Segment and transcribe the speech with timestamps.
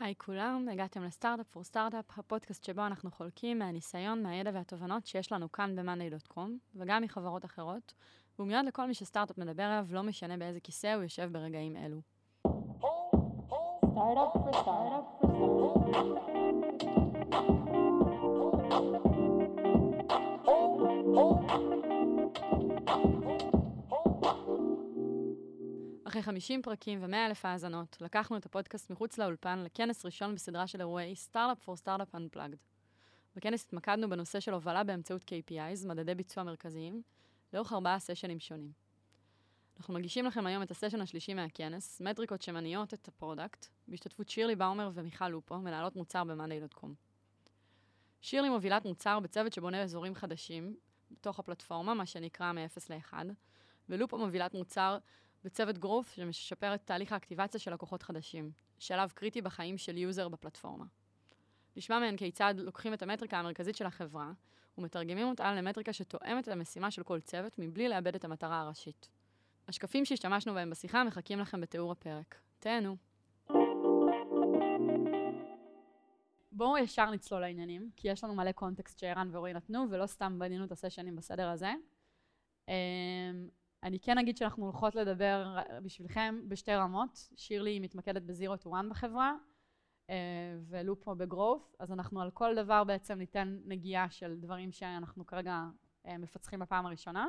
[0.00, 5.52] היי כולם, הגעתם לסטארט-אפ פור סטארט-אפ, הפודקאסט שבו אנחנו חולקים מהניסיון, מהידע והתובנות שיש לנו
[5.52, 7.94] כאן ב-monday.com, וגם מחברות אחרות,
[8.38, 12.00] והוא מיועד לכל מי שסטארט-אפ מדבר עליו, לא משנה באיזה כיסא הוא יושב ברגעים אלו.
[26.16, 30.80] אחרי 50 פרקים ו-100 אלף האזנות, לקחנו את הפודקאסט מחוץ לאולפן לכנס ראשון בסדרה של
[30.80, 32.56] אירועי Startup for Startup Unplugged.
[33.36, 37.02] בכנס התמקדנו בנושא של הובלה באמצעות KPIs, מדדי ביצוע מרכזיים,
[37.52, 38.72] לאורך ארבעה סשנים שונים.
[39.78, 44.56] אנחנו מגישים לכם היום את הסשן השלישי מהכנס, מטריקות שמניעות את ה product, בהשתתפות שירלי
[44.56, 46.88] באומר ומיכל לופו, מנהלות מוצר ב-monday.com.
[48.20, 50.76] שירלי מובילת מוצר בצוות שבונה אזורים חדשים
[51.10, 53.14] בתוך הפלטפורמה, מה שנקרא מ-0 ל-1,
[53.88, 54.98] ולופו מובילת מוצר
[55.44, 60.84] בצוות growth שמשפר את תהליך האקטיבציה של לקוחות חדשים, שלב קריטי בחיים של user בפלטפורמה.
[61.76, 64.32] נשמע מהן כיצד לוקחים את המטריקה המרכזית של החברה
[64.78, 69.08] ומתרגמים אותה למטריקה שתואמת את המשימה של כל צוות מבלי לאבד את המטרה הראשית.
[69.68, 72.40] השקפים שהשתמשנו בהם בשיחה מחכים לכם בתיאור הפרק.
[72.58, 72.96] תהנו.
[76.52, 80.64] בואו ישר נצלול לעניינים, כי יש לנו מלא context שערן ורועי נתנו, ולא סתם בנינו
[80.64, 81.72] את הסשנים בסדר הזה.
[83.86, 87.28] אני כן אגיד שאנחנו הולכות לדבר בשבילכם בשתי רמות.
[87.36, 89.34] שירלי מתמקדת ב-Zero to One בחברה,
[90.10, 90.14] אה,
[90.68, 95.64] ולופ פה בגרוף, אז אנחנו על כל דבר בעצם ניתן נגיעה של דברים שאנחנו כרגע
[96.06, 97.28] אה, מפצחים בפעם הראשונה,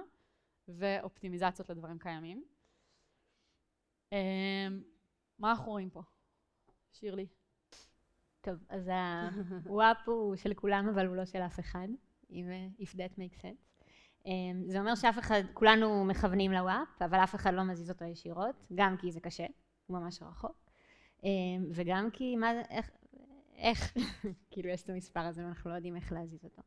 [0.68, 2.44] ואופטימיזציות לדברים קיימים.
[4.14, 4.68] אה,
[5.40, 6.02] מה אנחנו רואים פה?
[6.92, 7.28] שירלי.
[8.42, 8.90] טוב, אז
[9.66, 11.88] הוואפ הוא של כולם, אבל הוא לא של אף אחד,
[12.80, 13.67] if that makes sense.
[14.28, 18.68] אמ, זה אומר שאף אחד, כולנו מכוונים לוואפ, אבל אף אחד לא מזיז אותו ישירות,
[18.76, 19.46] גם כי זה קשה,
[19.86, 20.66] הוא ממש רחוק,
[21.24, 21.30] אמ,
[21.74, 22.90] וגם כי מה, איך,
[23.58, 23.98] איך,
[24.52, 26.62] כאילו יש את המספר הזה ואנחנו לא יודעים איך להזיז אותו.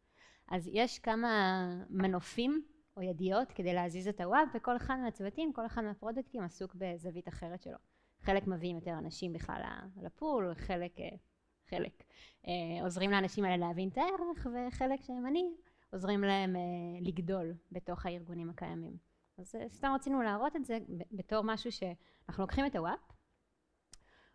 [0.48, 2.62] אז יש כמה מנופים
[2.96, 7.62] או ידיעות כדי להזיז את הוואפ, וכל אחד מהצוותים, כל אחד מהפרודקטים עסוק בזווית אחרת
[7.62, 7.76] שלו.
[8.22, 9.62] חלק מביאים יותר אנשים בכלל
[10.02, 11.16] לפול, חלק, אה,
[11.70, 12.02] חלק
[12.46, 15.50] אה, עוזרים לאנשים האלה להבין את הערך, וחלק שהם אני,
[15.92, 16.60] עוזרים להם אה,
[17.00, 18.96] לגדול בתוך הארגונים הקיימים.
[19.38, 20.78] אז אה, סתם רצינו להראות את זה
[21.12, 22.98] בתור משהו שאנחנו לוקחים את הוואפ.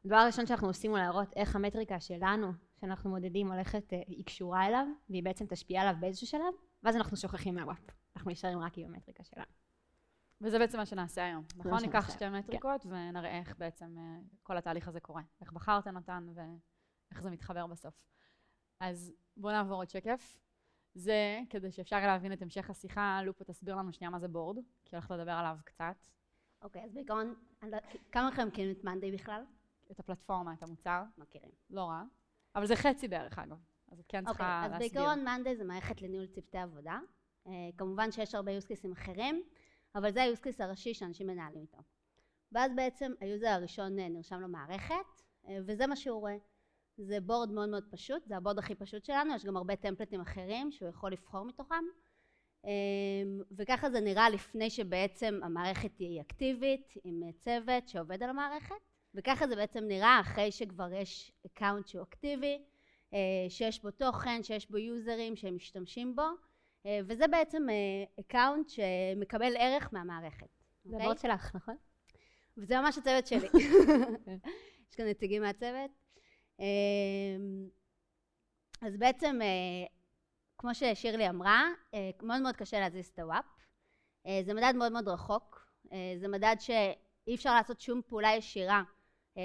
[0.06, 2.52] הדבר הראשון שאנחנו עושים הוא להראות איך המטריקה שלנו,
[2.82, 7.18] שאנחנו מודדים, הולכת, אה, היא קשורה אליו, והיא בעצם תשפיע עליו באיזשהו שלב, ואז אנחנו
[7.18, 7.90] שוכחים מהוואפ.
[8.16, 9.52] אנחנו נשארים רק עם המטריקה שלנו.
[10.42, 11.82] וזה בעצם מה שנעשה היום, נכון?
[11.82, 12.90] ניקח שתי מטריקות כן.
[12.90, 13.98] ונראה איך בעצם
[14.44, 15.22] כל התהליך הזה קורה.
[15.42, 17.94] איך בחרתם אותן ואיך זה מתחבר בסוף.
[18.80, 20.45] אז בואו נעבור עוד שקף.
[20.96, 24.96] זה, כדי שאפשר להבין את המשך השיחה, לופו תסביר לנו שנייה מה זה בורד, כי
[24.96, 26.08] הולכת לדבר עליו קצת.
[26.62, 27.34] אוקיי, אז בעיקרון,
[27.64, 27.78] לא-
[28.12, 29.44] כמה מכם מכירים את מאנדיי בכלל?
[29.92, 31.04] את הפלטפורמה, את המוצר.
[31.18, 31.52] מכירים.
[31.70, 32.04] לא רע.
[32.56, 33.58] אבל זה חצי בערך, אגב.
[33.92, 34.76] אז את כן צריכה להסביר.
[34.76, 37.00] אוקיי, אז בעיקרון מאנדיי זה מערכת לניהול צוותי עבודה.
[37.46, 39.44] Uh, כמובן שיש הרבה יוסקייסים אחרים,
[39.96, 41.78] אבל זה ה use case הראשי שאנשים מנהלים איתו.
[42.52, 44.96] ואז בעצם ה user הראשון אה, נרשם למערכת,
[45.44, 46.38] אה, וזה מה שהוא רואה.
[46.98, 50.22] זה board מאוד מאוד פשוט, זה ה board הכי פשוט שלנו, יש גם הרבה templates
[50.22, 51.84] אחרים שהוא יכול לבחור מתוכם
[52.66, 58.76] אמ, וככה זה נראה לפני שבעצם המערכת היא אקטיבית עם צוות שעובד על המערכת
[59.16, 62.62] וככה זה בעצם נראה אחרי שכבר יש account שהוא אקטיבי
[63.14, 63.20] אה,
[63.50, 66.26] שיש בו תוכן, שיש בו יוזרים שהם משתמשים בו
[66.86, 67.68] אה, וזה בעצם
[68.20, 68.74] account אה,
[69.16, 70.48] שמקבל ערך מהמערכת.
[70.86, 71.04] זה okay?
[71.04, 71.76] board שלך, נכון?
[72.58, 73.48] וזה ממש הצוות שלי.
[74.90, 76.05] יש כאן נציגים מהצוות.
[76.60, 77.70] אמ,
[78.82, 79.88] אז בעצם, אה,
[80.58, 83.46] כמו ששירלי אמרה, אה, מאוד מאוד קשה להזיז את ה WAP.
[84.28, 85.66] אה, זה מדד מאוד מאוד רחוק.
[86.18, 88.84] זה מדד שאי אפשר לעשות שום פעולה ישירה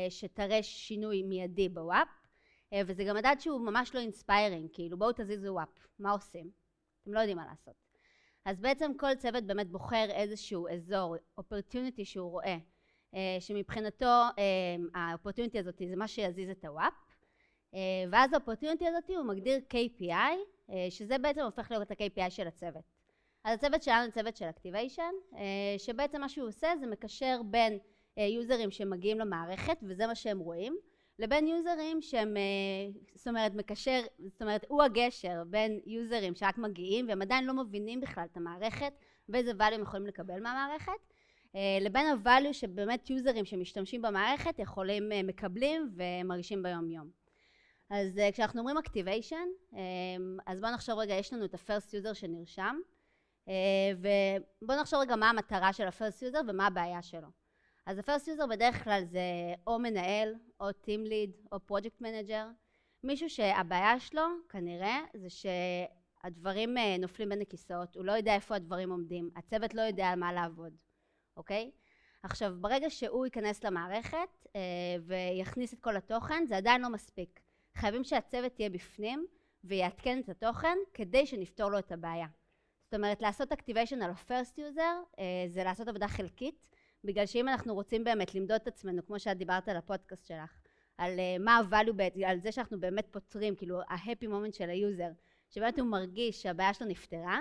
[0.09, 2.09] שתראה שינוי מיידי ב WAP.
[2.87, 6.51] וזה גם מדד שהוא ממש לא inspiring, כאילו בואו תזיזו WAP, מה עושים?
[7.03, 7.75] אתם לא יודעים מה לעשות.
[8.45, 12.59] אז בעצם כל צוות באמת בוחר איזשהו אזור, opportunity שהוא רואה אה,
[13.41, 14.23] שמבחינתו
[14.95, 16.93] ה opportunity הזאת זה מה שיזיז את ה WAP
[17.75, 17.79] אה,
[18.11, 20.13] ואז ה opportunity הזאת הוא מגדיר KPI
[20.71, 22.85] אה, שזה בעצם הופך להיות ה-KPI של הצוות.
[23.45, 25.13] אז הצוות שלנו הוא צוות של activation
[25.79, 27.79] שבעצם מה שהוא עושה זה מקשר בין
[28.17, 30.77] יוזרים שמגיעים למערכת וזה מה שהם רואים
[31.19, 32.37] לבין יוזרים שהם
[33.15, 38.01] זאת אומרת מקשר זאת אומרת הוא הגשר בין יוזרים שרק מגיעים והם עדיין לא מבינים
[38.01, 38.93] בכלל את המערכת
[39.29, 40.93] ואיזה value הם יכולים לקבל מהמערכת.
[40.93, 41.10] אה,
[41.81, 47.11] לבין הvalue שבאמת יוזרים שמשתמשים במערכת יכולים, אה, מקבלים ומרגישים ביום יום.
[47.91, 49.77] אז אה, כשאנחנו אומרים activation,
[50.47, 52.77] אז בואו נחשוב רגע, יש לנו את ה-first user שנרשם,
[53.97, 57.29] ובואו נחשוב רגע מה המטרה של ה-first user ומה הבעיה שלו.
[57.87, 59.21] אז ה-first user בדרך כלל זה
[59.67, 62.47] או מנהל, או team lead, או project manager,
[63.05, 68.91] מישהו שהבעיה שלו, כנראה, זה שהדברים אה, נופלים בין הכיסאות, הוא לא יודע איפה הדברים
[68.91, 70.73] עומדים, הצוות לא יודע על מה לעבוד,
[71.37, 71.71] אוקיי?
[72.23, 74.61] עכשיו, ברגע שהוא ייכנס למערכת אה,
[75.07, 77.41] ויכניס את כל התוכן, זה עדיין לא מספיק.
[77.75, 79.27] חייבים שהצוות יהיה בפנים
[79.65, 82.27] ויעדכן את התוכן כדי שנפתור לו את הבעיה.
[82.85, 86.69] זאת אומרת, לעשות activation על ה-first user אה, זה לעשות עבודה חלקית,
[87.05, 90.61] בגלל שאם אנחנו רוצים באמת למדוד את עצמנו, כמו שאת דיברת על הפודקאסט שלך,
[90.99, 95.11] על אה, מה ה-value, על זה שאנחנו באמת פותרים, כאילו ה-happy moment של ה user,
[95.51, 97.39] שבאמת הוא מרגיש שהבעיה שלו נפתרה,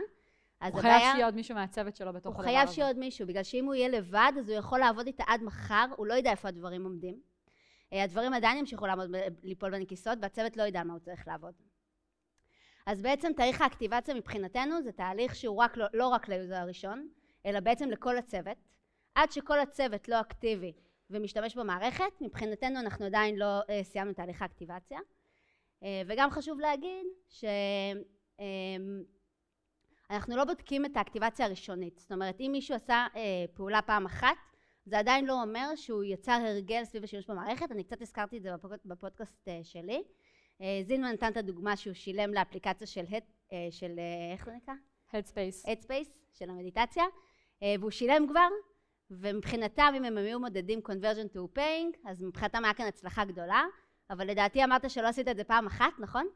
[0.61, 0.95] אז הוא הבעיה...
[0.95, 2.49] הוא חייב שיהיה עוד מישהו מהצוות שלו בתוך הדבר הזה.
[2.49, 5.23] הוא חייב שיהיה עוד מישהו, בגלל שאם הוא יהיה לבד, אז הוא יכול לעבוד איתה
[5.27, 7.19] עד מחר, הוא לא יודע איפה הדברים עומדים.
[7.93, 11.53] אה, הדברים עדיין ימשיכו לעמוד, ליפול בין הכיסאות, והצוות לא ידע מה הוא צריך לעבוד.
[12.85, 17.07] אז בעצם תהליך האקטיבציה מבחינתנו זה תהליך שהוא רק, לא, לא רק ל user הראשון,
[17.45, 18.57] אלא בעצם לכל הצוות.
[19.15, 20.73] עד שכל הצוות לא אקטיבי
[21.09, 24.99] ומשתמש במערכת, מבחינתנו אנחנו עדיין לא אה, סיימנו תהליך האקטיבציה.
[24.99, 27.59] אה, וגם חשוב להגיד שאנחנו
[30.11, 31.97] אמ, לא בודקים את האקטיבציה הראשונית.
[31.97, 33.17] זאת אומרת, אם מישהו עשה אה,
[33.53, 34.35] פעולה פעם אחת,
[34.85, 37.71] זה עדיין לא אומר שהוא יצר הרגל סביב השימוש במערכת.
[37.71, 38.49] אני קצת הזכרתי את זה
[38.85, 40.03] בפודקאסט uh, שלי.
[40.57, 44.73] Uh, זינמן נתן את הדוגמה שהוא שילם לאפליקציה של, uh, של uh, איך זה נקרא?
[45.11, 45.67] Headspace.
[45.67, 47.03] Headspace, של המדיטציה.
[47.03, 48.47] uh, והוא שילם כבר,
[49.11, 53.63] ומבחינתם אם הם היו מודדים conversion to paying, אז מבחינתם היה כאן הצלחה גדולה,
[54.09, 56.27] אבל לדעתי אמרת שלא עשית את זה פעם אחת, נכון?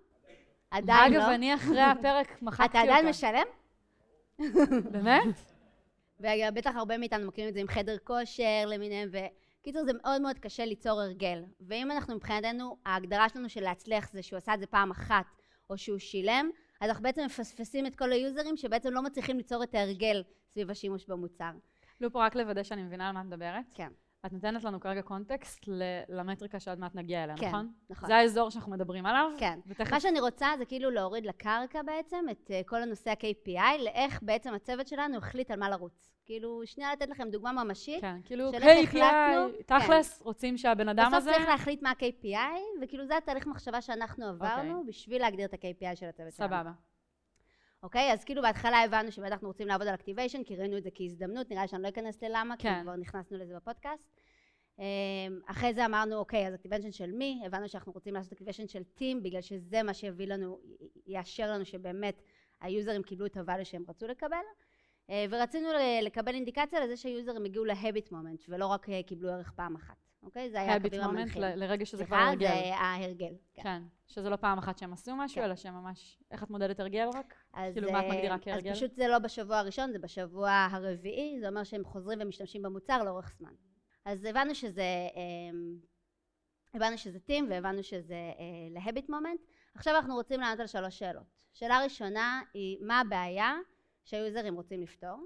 [0.72, 1.18] עדיין לא.
[1.18, 2.80] אגב, אני אחרי הפרק מחקתי אותה.
[2.80, 3.46] אתה עדיין משלם?
[4.92, 5.24] באמת?
[6.20, 10.66] ובטח הרבה מאיתנו מכירים את זה עם חדר כושר למיניהם, וקיצור זה מאוד מאוד קשה
[10.66, 11.44] ליצור הרגל.
[11.62, 15.26] ואם אנחנו מבחינתנו, ההגדרה שלנו של להצליח זה שהוא עשה את זה פעם אחת,
[15.70, 16.50] או שהוא שילם,
[16.82, 21.06] אז אנחנו בעצם מפספסים את כל היוזרים שבעצם לא מצליחים ליצור את ההרגל סביב השימוש
[21.06, 21.52] במוצר.
[22.02, 23.66] לופו, רק לוודא שאני מבינה על מה את מדברת.
[23.74, 23.90] כן.
[24.26, 25.66] את נותנת לנו כרגע קונטקסט
[26.10, 27.72] למטריקה שעוד מעט נגיע אליה, כן, נכון?
[27.90, 28.08] נכון.
[28.08, 29.32] זה האזור שאנחנו מדברים עליו?
[29.38, 29.60] כן.
[29.68, 29.94] ותכף...
[29.94, 34.54] מה שאני רוצה זה כאילו להוריד לקרקע בעצם את uh, כל הנושא ה-KPI, לאיך בעצם
[34.54, 36.10] הצוות שלנו החליט על מה לרוץ.
[36.26, 38.02] כאילו, שנייה לתת לכם דוגמה ממשית.
[38.02, 40.26] כן, כאילו KPI, החלטנו, תכלס, כן.
[40.26, 41.30] רוצים שהבן אדם הזה...
[41.30, 44.76] בסוף צריך להחליט מה ה-KPI, וכאילו זה התהליך מחשבה שאנחנו עברנו, okay.
[44.76, 44.88] אוקיי.
[44.88, 46.50] בשביל להגדיר את ה-KPI של הצוות סבבה.
[46.50, 46.64] שלנו.
[46.64, 46.72] סבבה.
[47.84, 48.14] אוקיי?
[48.14, 51.50] אז כאילו בהתחלה הבנו שבאמת אנחנו רוצים לעבוד על activation, כי ראינו את זה כהזדמנות,
[51.50, 52.76] נראה לי שאני לא אכנס ללמה, כן.
[52.76, 54.13] כי כבר נכנסנו לזה בפודקאסט.
[54.80, 54.84] אמ,
[55.46, 57.42] אחרי זה אמרנו, אוקיי, אז activation של מי?
[57.46, 60.60] הבנו שאנחנו רוצים לעשות activation של team, בגלל שזה מה שיביא לנו,
[61.08, 62.22] יאשר לנו שבאמת
[62.62, 64.38] היוזרים קיבלו את ה value שהם רצו לקבל.
[65.10, 65.70] אה, ורצינו
[66.02, 69.96] לקבל אינדיקציה לזה שהיוזרים הגיעו להביט מומנט, ולא רק אה, קיבלו ערך פעם אחת.
[70.24, 70.50] אוקיי?
[70.50, 71.42] זה היה הקווים המנחים.
[71.42, 72.48] לרגע שזה כבר הרגל.
[72.48, 73.34] זה ההרגל.
[73.54, 73.64] כן.
[73.64, 73.82] כן.
[74.08, 75.44] שזה לא פעם אחת שהם עשו משהו, כן.
[75.44, 76.20] אלא שהם ממש...
[76.32, 77.34] איך את מודדת הרגל רק?
[77.74, 78.70] כאילו, מה את אה, מגדירה כהרגל?
[78.70, 83.04] אז פשוט זה לא בשבוע הראשון, זה בשבוע הרביעי, זה אומר שהם חוזרים ומשתמשים במוצר
[83.04, 83.54] לאורך זמן.
[84.06, 85.08] אז הבנו שזה...
[85.16, 85.80] אמ,
[86.74, 89.40] הבנו שזה טים והבנו שזה אה, להביט מומנט.
[89.76, 91.24] עכשיו אנחנו רוצים לענות על שלוש שאלות.
[91.54, 93.56] שאלה ראשונה היא מה הבעיה
[94.06, 95.26] שהיוזרים רוצים לפתור.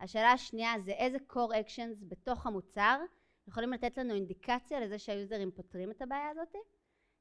[0.00, 3.00] השאלה השנייה זה איזה core actions בתוך המוצר
[3.48, 6.54] יכולים לתת לנו אינדיקציה לזה שהיוזרים פותרים את הבעיה הזאת.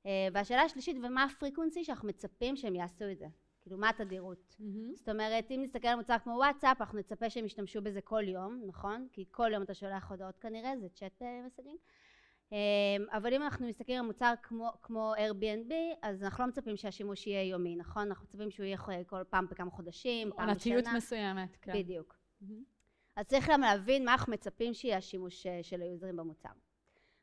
[0.05, 3.27] אה, והשאלה השלישית, ומה הפריקונסי שאנחנו מצפים שהם יעשו את זה?
[3.63, 4.56] כאילו, מה התדירות?
[4.60, 4.95] Mm-hmm.
[4.95, 8.62] זאת אומרת, אם נסתכל על מוצר כמו וואטסאפ, אנחנו נצפה שהם ישתמשו בזה כל יום,
[8.68, 9.07] נכון?
[9.13, 11.77] כי כל יום אתה שולח הודעות כנראה, זה צ'אט מסגים.
[12.54, 17.27] אה, אבל אם אנחנו מסתכלים על מוצר כמו, כמו Airbnb, אז אנחנו לא מצפים שהשימוש
[17.27, 18.08] יהיה יומי, נכון?
[18.08, 20.74] אנחנו מצפים שהוא יהיה כל פעם בכמה חודשים, פעם בשנה.
[20.75, 21.74] עונתיות מסוימת, כן.
[21.74, 22.15] בדיוק.
[22.41, 22.46] Mm-hmm.
[23.15, 26.50] אז צריך גם להבין מה אנחנו מצפים שיהיה השימוש אה, של היוזרים במוצר.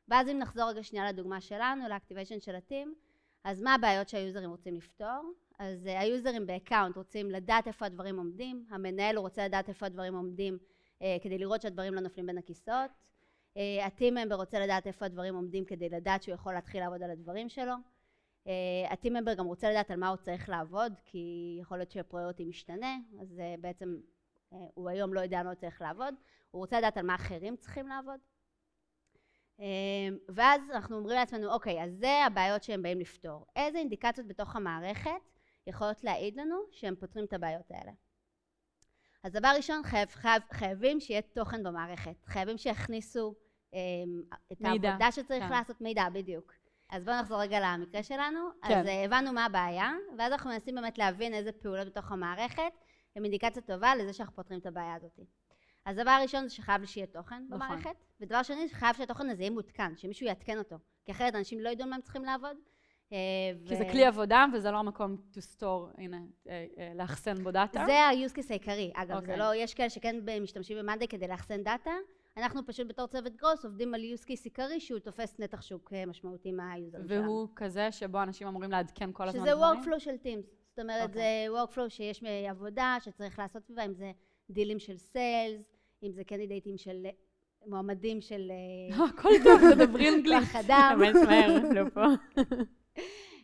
[0.07, 2.95] ואז אם נחזור רגע שנייה לדוגמה שלנו, ל activation של ה team,
[3.43, 5.33] אז מה הבעיות שהיוזרים רוצים לפתור?
[5.61, 9.85] אז uh, היוזרים ב account רוצים לדעת איפה הדברים עומדים, המנהל הוא רוצה לדעת איפה
[9.85, 10.57] הדברים עומדים
[10.99, 12.91] uh, כדי לראות שהדברים לא נופלים בין הכיסאות,
[13.53, 17.03] uh, ה team member רוצה לדעת איפה הדברים עומדים כדי לדעת שהוא יכול להתחיל לעבוד
[17.03, 17.73] על הדברים שלו,
[18.89, 22.97] הטים ממבר גם רוצה לדעת על מה הוא צריך לעבוד, כי יכול להיות שהפריוריטי משתנה,
[23.21, 23.97] אז בעצם
[24.53, 26.13] אה, הוא היום לא יודע מה הוא צריך לעבוד,
[26.51, 28.19] הוא רוצה לדעת על מה אחרים צריכים לעבוד.
[29.59, 29.65] אה,
[30.29, 33.45] ואז אנחנו אומרים לעצמנו, אוקיי, אז זה הבעיות שהם באים לפתור.
[33.55, 35.31] איזה אינדיקציות בתוך המערכת
[35.67, 37.91] יכולות להעיד לנו שהם פותרים את הבעיות האלה?
[39.23, 42.25] אז דבר ראשון, חייב, חייב, חייבים שיהיה תוכן במערכת.
[42.25, 43.35] חייבים שיכניסו
[43.73, 43.79] אה,
[44.51, 45.49] את מידע, העבודה שצריך כן.
[45.49, 46.53] לעשות, מידע, בדיוק.
[46.89, 48.39] אז בואו נחזור רגע למקרה שלנו.
[48.67, 48.79] כן.
[48.79, 52.73] אז הבנו מה הבעיה, ואז אנחנו מנסים באמת להבין איזה פעולות בתוך המערכת
[53.15, 55.19] הם אינדיקציה טובה לזה שאנחנו פותרים את הבעיה הזאת.
[55.85, 57.59] אז דבר ראשון זה שחייב שיהיה תוכן נכון.
[57.59, 60.75] במערכת, ודבר שני שחייב שהתוכן הזה יהיה מותקן, שמישהו יעדכן אותו,
[61.05, 62.57] כי אחרת אנשים לא ידעו מה הם צריכים לעבוד.
[63.11, 63.17] אה,
[63.65, 63.77] כי ו...
[63.77, 66.17] זה כלי עבודה וזה לא המקום to store, הנה,
[66.49, 67.83] אה, אה, לאחסן בו דאטה.
[67.85, 68.91] זה ה-use case העיקרי.
[68.95, 69.13] אגב, okay.
[69.13, 69.37] זה אוקיי.
[69.37, 71.91] לא, יש כאלה שכן משתמשים במאנדי כדי לאחסן דאטה,
[72.37, 76.51] אנחנו פשוט בתור צוות growth עובדים על use case עיקרי שהוא תופס נתח שוק משמעותי
[76.51, 77.23] מהיוזרים שלנו.
[77.23, 79.81] והוא כזה שבו אנשים אמורים לעדכן כל הזמן שזה דברים?
[79.81, 80.47] workflow של Teams.
[80.69, 81.47] זאת אומרת, אוקיי.
[81.49, 84.11] זה workflow שיש עבודה שצריך לעשות סביבה, אם זה
[84.49, 85.61] דילים של sales,
[86.03, 87.05] אם זה קנדידייטים של
[87.67, 88.51] מועמדים של
[88.93, 90.39] הכל טוב, תדברי אנגלית.
[90.39, 90.99] כוח אדם,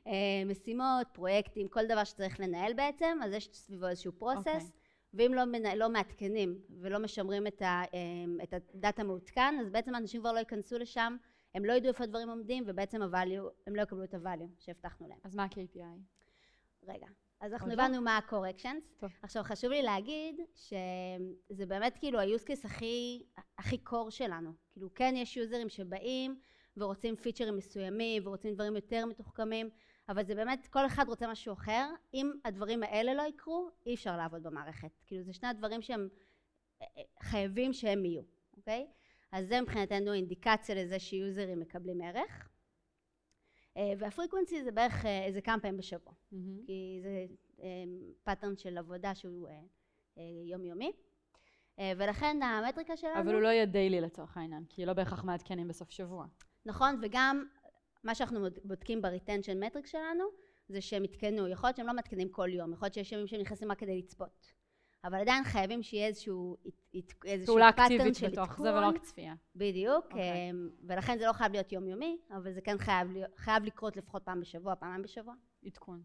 [0.07, 4.43] אה, משימות, פרויקטים, כל דבר שצריך לנהל בעצם, אז יש סביבו איזשהו אוקיי.
[4.43, 4.71] process,
[5.13, 5.43] ואם לא,
[5.75, 10.39] לא מעדכנים ולא משמרים את, ה, אה, את הדאטה מעודכן, אז בעצם אנשים כבר לא
[10.39, 11.17] ייכנסו לשם,
[11.55, 15.19] הם לא ידעו איפה הדברים עומדים, ובעצם ה-value, הם לא יקבלו את ה-value שהבטחנו להם.
[15.23, 15.99] אז מה ה-KPI?
[16.87, 17.07] רגע,
[17.39, 17.73] אז אנחנו לא?
[17.73, 18.19] הבנו מה.
[18.97, 19.11] טוב.
[19.21, 23.23] עכשיו חשוב לי להגיד שזה באמת כאילו ה-use case הכי,
[23.57, 24.53] הכי core שלנו.
[24.71, 26.39] כאילו כן יש יוזרים שבאים
[26.77, 29.69] ורוצים פיצ'רים מסוימים ורוצים דברים יותר מתוחכמים,
[30.09, 31.89] אבל זה באמת, כל אחד רוצה משהו אחר.
[32.13, 34.91] אם הדברים האלה לא יקרו, אי אפשר לעבוד במערכת.
[35.05, 36.07] כאילו זה שני הדברים שהם
[36.81, 38.21] אה, אה, חייבים שהם יהיו,
[38.57, 38.87] אוקיי?
[39.31, 42.49] אז זה מבחינתנו אינדיקציה לזה שיוזרים מקבלים ערך.
[43.77, 46.13] אה, וה frequency זה בערך איזה כמה פעמים בשבוע.
[46.31, 46.65] מהמם.
[46.65, 47.25] כי זה
[48.23, 49.47] pattern של עבודה שהוא
[50.45, 50.91] יומיומי.
[51.97, 55.91] ולכן המטריקה שלנו, אבל הוא לא יהיה daily לצורך העניין, כי לא בהכרח מעדכנים בסוף
[55.91, 56.25] שבוע.
[56.67, 57.45] נכון, וגם
[58.03, 60.23] מה שאנחנו בודקים ב retention metric שלנו,
[60.69, 63.41] זה שהם יתקנו, יכול להיות שהם לא מעדכנים כל יום, יכול להיות שיש ימים שהם
[63.41, 64.53] נכנסים רק כדי לצפות.
[65.03, 66.57] אבל עדיין חייבים שיהיה איזשהו,
[67.25, 68.73] איזשהו פעולה אקטיבית של בתוך זה.
[68.73, 69.35] ולא רק צפייה.
[69.55, 70.51] בדיוק, אוקיי.
[70.51, 73.07] אמ, ולכן זה לא חייב להיות יומיומי, אבל זה כן חייב,
[73.37, 75.33] חייב לקרות לפחות פעם בשבוע, פעמיים בשבוע.
[75.65, 76.01] עדכון.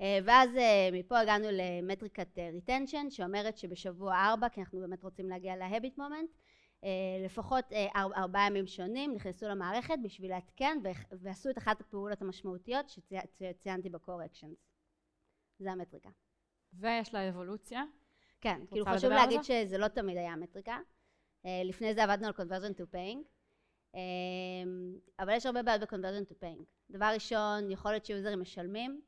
[0.00, 5.56] אה, ואז אה, מפה הגענו למטריקת retention שאומרת שבשבוע ארבע, כי אנחנו באמת רוצים להגיע
[5.56, 6.30] ל habit moment,
[7.24, 10.78] לפחות אה, אר- ארבעה ימים שונים נכנסו למערכת בשביל לעדכן
[11.12, 14.56] ועשו את אחת הפעולות המשמעותיות שצי- שציינתי ב-core-actions.
[15.58, 16.08] זה המטריקה.
[16.72, 17.82] ויש לה אבולוציה.
[18.40, 19.64] כן, כאילו חשוב להגיד זה?
[19.66, 20.78] שזה לא תמיד היה המטריקה.
[21.46, 23.18] אה, לפני זה עבדנו על conversion to paying,
[23.94, 24.00] אה,
[25.18, 26.62] אבל יש הרבה בעיות ב-conversion to paying.
[26.90, 29.00] דבר ראשון, יכול להיות שיוזרים משלמים,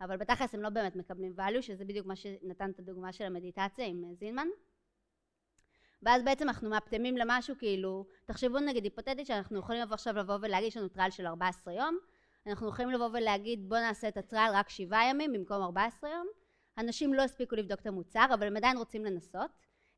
[0.00, 3.86] אבל בתכלס הם לא באמת מקבלים value, שזה בדיוק מה שנתן את הדוגמה של המדיטציה
[3.86, 4.48] עם אה, זינמן.
[6.02, 10.68] ואז בעצם אנחנו מאפטמים למשהו כאילו, תחשבו נגיד היפותטית שאנחנו יכולים לבוא עכשיו לבוא ולהגיד
[10.68, 11.98] יש לנו trial של 14 יום,
[12.46, 16.26] אנחנו יכולים לבוא ולהגיד בוא נעשה את ה trial רק שבעה ימים במקום 14 יום,
[16.78, 19.50] אנשים לא הספיקו לבדוק את המוצר אבל הם עדיין רוצים לנסות,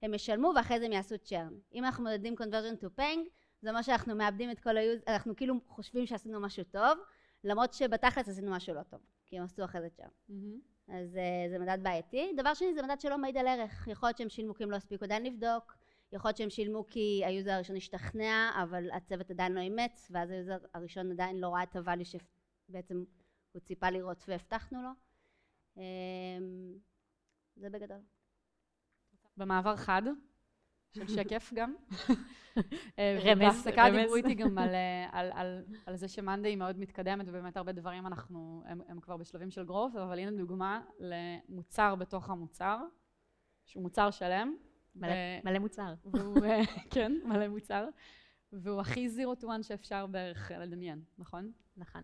[0.02, 1.54] הם ישלמו ואחרי זה הם יעשו churn.
[1.74, 3.20] אם אנחנו מודדים conversion to paying
[3.62, 5.00] זה אומר שאנחנו מאבדים את כל היוז...
[5.08, 6.98] אנחנו כאילו חושבים שעשינו משהו טוב,
[7.44, 10.08] למרות שבתכלס עשינו משהו לא טוב, כי הם עשו אחרי זה churn.
[10.28, 10.58] מהמם.
[10.88, 12.32] אז uh, זה מדד בעייתי.
[12.36, 13.88] דבר שני זה מדד שלא מעיד על ערך.
[13.88, 15.76] יכול להיות שהם שילמו כי הם לא הספיקו עדיין לבדוק,
[16.12, 20.58] יכול להיות שהם שילמו כי היוזר הראשון השתכנע, אבל הצוות עדיין לא אימץ, ואז היוזר
[20.74, 22.18] הראשון עדיין לא ראה את ה value
[22.68, 23.04] שבעצם
[23.52, 24.90] הוא ציפה לראות והבטחנו לו.
[25.76, 25.80] Um,
[27.56, 28.00] זה בגדול.
[29.36, 30.02] במעבר חד,
[30.92, 31.74] של שקף גם.
[32.98, 33.96] אה, רמז, בהפסקה רמז.
[33.96, 37.72] דיברו איתי גם על, אה, על, על, על זה שמאנדי היא מאוד מתקדמת, ובאמת הרבה
[37.72, 42.78] דברים אנחנו, הם, הם כבר בשלבים של growth, אבל הנה דוגמה למוצר בתוך המוצר,
[43.64, 44.56] שהוא מוצר שלם.
[44.96, 45.94] מלא- ו- מלא מוצר.
[46.04, 46.60] והוא, אה,
[46.94, 47.88] כן, מלא מוצר,
[48.52, 51.52] והוא הכי zero to one שאפשר בערך לדמיין, נכון?
[51.76, 52.02] נכון.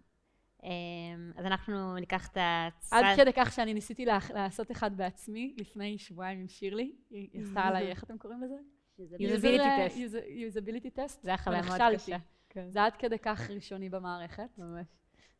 [0.62, 2.96] אמ, אז אנחנו ניקח את הצד...
[2.96, 7.86] עד כדי כך שאני ניסיתי לעשות אחד בעצמי לפני שבועיים עם שירלי, היא עשתה עליי,
[7.90, 8.54] איך אתם קוראים לזה?
[8.98, 9.94] Usability test.
[9.94, 11.18] User- usability test.
[11.22, 11.80] זה היה חוויה מאוד.
[11.94, 12.16] קשה.
[12.48, 12.70] כן.
[12.70, 14.48] זה עד כדי כך ראשוני במערכת.
[14.58, 14.86] ממש.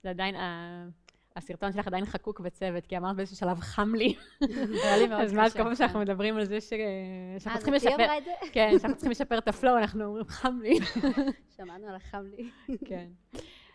[0.02, 0.34] זה עדיין,
[1.36, 4.14] הסרטון שלך עדיין חקוק בצוות, כי אמרת באיזשהו שלב חם לי.
[4.84, 6.00] היה לי מאוד אז מאז כל פעם שאנחנו.
[6.00, 6.78] מדברים על זה ש- אה,
[7.40, 8.30] שאנחנו צריכים לשפר, אמרה את זה?
[8.52, 10.78] כן, שאנחנו צריכים לשפר את הפלואו, אנחנו אומרים חם לי.
[11.56, 12.50] שמענו על החם לי.
[12.88, 13.06] כן.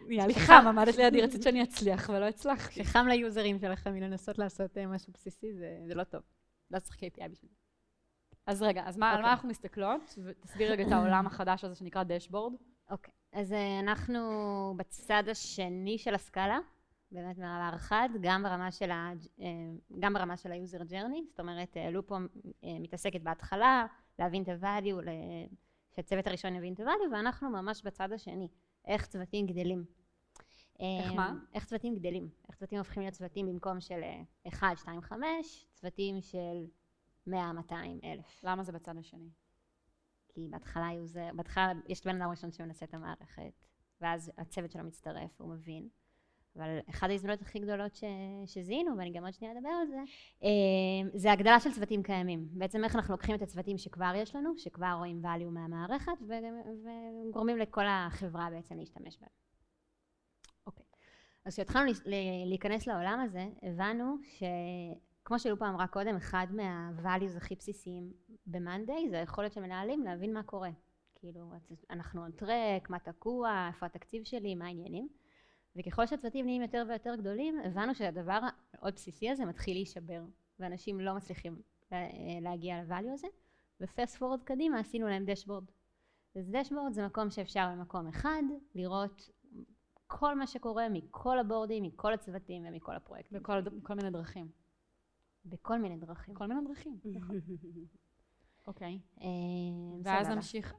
[0.08, 2.84] נהיה לי חם, עמדת לידי, רצית שאני אצליח ולא הצלחתי.
[2.84, 6.22] כשחם ליוזרים שלכם מלנסות לעשות אה, משהו בסיסי, זה זה לא טוב.
[6.72, 7.58] לא צריך KPI בשביל זה.
[8.48, 9.24] אז רגע, אז מה- על אוקיי.
[9.26, 10.16] מה אנחנו מסתכלות?
[10.26, 12.54] ותסבירי רגע את העולם החדש הזה שנקרא דשבורד.
[12.92, 14.22] אוקיי, אז אה, אנחנו
[14.78, 16.60] בצד השני של הסקאלה,
[17.12, 19.48] באמת מעבר אחד, גם ברמה של, ה, אה,
[20.00, 23.86] גם ברמה של ה-user journey, זאת אומרת, אה, לופו אה, מתעסקת בהתחלה,
[24.20, 25.10] להבין את ה-value,
[25.96, 28.48] שהצוות הראשון יבין את ה-value, ואנחנו ממש בצד השני,
[28.86, 29.86] איך צוותים גדלים.
[30.80, 31.34] איך מה?
[31.54, 34.02] איך צוותים גדלים, איך צוותים הופכים להיות צוותים במקום של
[34.48, 36.66] 1, 2, 5, צוותים של
[37.28, 38.44] 100, 200, אלף.
[38.44, 39.30] למה זה בצד השני?
[40.30, 43.54] כי בהתחלה היוזר, בהתחלה יש בן אדם ראשון שמנסה את המערכת,
[44.02, 45.90] ואז הצוות שלו מצטרף, הוא מבין.
[46.56, 48.04] אבל אחת ההזדמנויות הכי גדולות ש...
[48.46, 50.00] שזיהינו, ואני גם עוד שנייה אדבר על זה,
[50.44, 50.50] אה,
[51.14, 52.48] זה הגדלה של צוותים קיימים.
[52.52, 56.34] בעצם איך אנחנו לוקחים את הצוותים שכבר יש לנו, שכבר רואים value מהמערכת, ו...
[57.30, 59.30] וגורמים לכל החברה בעצם להשתמש בהם.
[60.68, 60.86] אוקיי.
[61.46, 61.92] אז כשהתחלנו
[62.46, 68.12] להיכנס לעולם הזה, הבנו שכמו שלופה אמרה קודם, אחד מה-values הכי בסיסיים
[68.46, 70.70] ב-Monday זה היכולת של מנהלים להבין מה קורה.
[71.16, 71.52] כאילו,
[71.90, 75.21] אנחנו on track, מה תקוע, איפה התקציב שלי, מה העניינים.
[75.76, 80.22] וככל שהצוותים נהיים יותר ויותר גדולים, הבנו שהדבר המאוד בסיסי הזה מתחיל להישבר,
[80.60, 81.62] ואנשים לא מצליחים
[82.42, 83.28] להגיע לvalue הזה,
[83.82, 85.66] ופסט פורד קדימה עשינו להם דשבורד.
[86.36, 88.44] אז דשבורד זה מקום שאפשר במקום אחד
[88.76, 89.30] לראות
[90.08, 93.40] כל מה שקורה מכל הבורדים, מכל הצוותים ומכל הפרויקטים.
[93.40, 94.48] בכל כל מיני דרכים.
[95.46, 96.36] בכל מיני דרכים.
[96.36, 97.40] כל מיני דרכים, נכון.
[98.68, 99.00] אוקיי.
[99.22, 99.28] אה,
[100.04, 100.28] ואז.
[100.28, 100.74] נמשיך.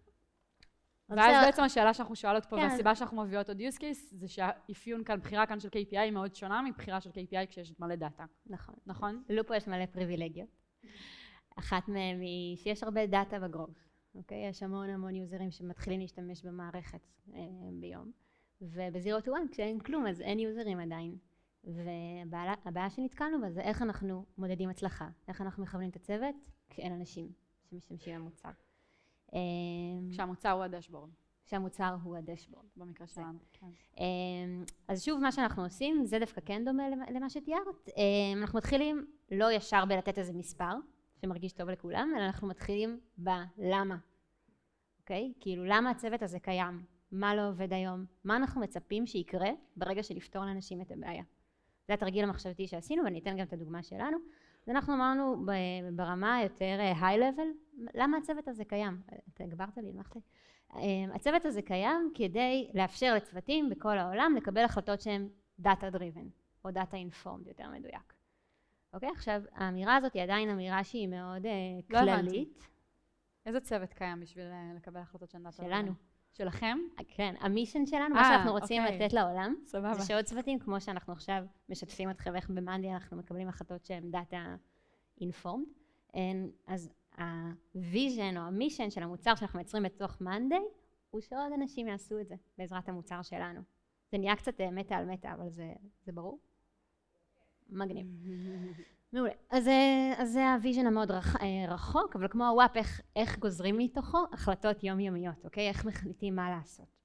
[1.12, 2.62] אז ואז בעצם השאלה שאנחנו שואלות פה, כן.
[2.62, 6.34] והסיבה שאנחנו מביאות עוד use case, זה שהאפיון כאן, בחירה כאן של KPI היא מאוד
[6.34, 8.74] שונה מבחירה של KPI כשיש מלא דאטה, נכון.
[8.86, 9.22] נכון?
[9.28, 10.48] לופו יש מלא פריבילגיות.
[11.56, 14.48] אחת מהן היא שיש הרבה דאטה ב growth, אוקיי?
[14.48, 17.00] יש המון המון יוזרים שמתחילים להשתמש במערכת
[17.34, 17.40] אה,
[17.80, 18.10] ביום,
[18.60, 21.16] וב zero to one כשאין כלום אז אין יוזרים עדיין.
[21.64, 26.34] והבעיה שנתקלנו בה זה איך אנחנו מודדים הצלחה, איך אנחנו מכוונים את הצוות
[26.70, 27.32] כשאין אנשים
[27.70, 28.50] שמשתמשים במוצר.
[29.34, 29.38] אה,
[30.10, 31.10] כשהמוצר הוא הדשבורד,
[31.46, 32.64] כשהמוצר הוא הדשבורד.
[32.76, 33.38] במקרה שלנו.
[33.52, 33.66] כן.
[33.98, 37.88] אמ, אז שוב מה שאנחנו עושים זה דווקא כן דומה למה- למה שתיארת.
[37.96, 40.72] אמ, אנחנו מתחילים לא ישר בלתת איזה מספר
[41.20, 43.96] שמרגיש טוב לכולם אלא אנחנו מתחילים בלמה.
[45.00, 45.32] אוקיי?
[45.40, 46.84] כאילו למה הצוות הזה קיים?
[47.12, 48.04] מה לא עובד היום?
[48.24, 51.22] מה אנחנו מצפים שיקרה ברגע שנפתור לאנשים את הבעיה?
[51.88, 54.16] זה התרגיל המחשבתי שעשינו ואני אתן גם את הדוגמה שלנו
[54.62, 55.46] אז אנחנו אמרנו
[55.96, 57.48] ברמה היותר היי לבל
[57.94, 59.00] למה הצוות הזה קיים
[59.34, 60.22] אתה הגברת לי הנמכת לי
[60.76, 65.28] אמ, הצוות הזה קיים כדי לאפשר לצוותים בכל העולם לקבל החלטות שהן
[65.62, 66.26] Data Driven
[66.64, 68.14] או Data Informed יותר מדויק.
[68.94, 69.08] אוקיי?
[69.08, 71.52] עכשיו האמירה הזאת היא עדיין אמירה שהיא מאוד אה,
[71.90, 72.30] לא הבנתי.
[72.30, 72.68] כללית.
[73.46, 75.56] איזה צוות קיים בשביל אה, לקבל החלטות שהן דאטה?
[75.56, 75.92] שלנו.
[76.32, 76.78] שלכם?
[77.08, 78.98] כן, ה mission שלנו, מה אה, שאנחנו רוצים אוקיי.
[78.98, 79.94] לתת לעולם, סבבה.
[79.94, 84.36] זה שעוד צוותים, כמו שאנחנו עכשיו משתפים אתכם איך במאנדי אנחנו מקבלים החלטות שהן Data
[85.22, 85.68] Informed.
[86.14, 86.92] אין- אז
[87.74, 90.60] ה vision או ה mission של המוצר שאנחנו מייצרים בתוך מאנדי,
[91.10, 93.60] הוא שעוד אנשים יעשו את זה בעזרת המוצר שלנו.
[94.12, 95.72] זה נהיה קצת אה, meta על meta, אבל זה,
[96.04, 96.38] זה ברור?
[97.70, 98.06] מגניב.
[99.12, 99.32] מעולה.
[99.50, 103.38] אז, אה, אז זה ה vision המאוד רח, אה, רחוק, אבל כמו הוואפ, איך, איך
[103.38, 105.68] גוזרים מתוכו החלטות יומיומיות, אוקיי?
[105.68, 107.02] איך מחליטים מה לעשות.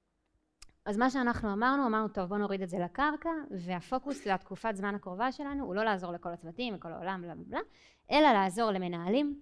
[0.84, 5.32] אז מה שאנחנו אמרנו, אמרנו, טוב, בואו נוריד את זה לקרקע, והפוקוס לתקופת זמן הקרובה
[5.32, 7.60] שלנו הוא לא לעזור לכל הצוותים, לכל העולם, בלה בלה בלה,
[8.10, 9.40] אלא לעזור למנהלים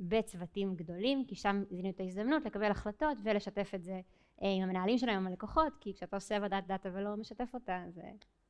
[0.00, 4.00] בצוותים גדולים, כי שם זיהינו את ההזדמנות לקבל החלטות ולשתף את זה
[4.42, 8.02] אה, עם המנהלים שלהם, עם הלקוחות, כי כשאתה עושה עבודת דאטה ולא משתף אותה, זה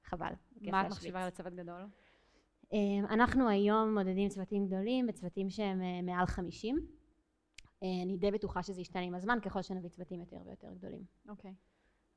[0.04, 0.32] חבל.
[0.60, 0.90] מה את.
[0.90, 1.86] מחשיבה לצוות גדול?
[2.72, 6.86] אמ, אנחנו היום מודדים צוותים גדולים בצוותים שהם אה, מעל 50.
[7.82, 11.02] אה, אני די בטוחה שזה ישתנה עם הזמן ככל שנביא צוותים יותר ויותר גדולים.
[11.28, 11.54] אוקיי.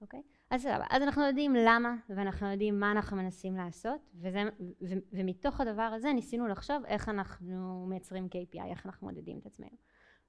[0.02, 0.22] אוקיי?
[0.50, 0.86] אז סבבה.
[0.90, 4.44] אז אנחנו יודעים למה ואנחנו יודעים מה אנחנו מנסים לעשות וזה,
[4.82, 9.78] ו, ומתוך הדבר הזה ניסינו לחשוב איך אנחנו מייצרים KPI, איך אנחנו מודדים את עצמנו.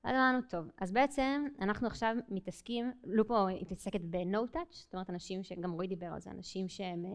[0.05, 5.43] אז אמרנו טוב, אז בעצם אנחנו עכשיו מתעסקים, לופו מתעסקת ב-no touch, זאת אומרת אנשים
[5.43, 7.11] שגם רועי דיבר על זה, אנשים שהם אה,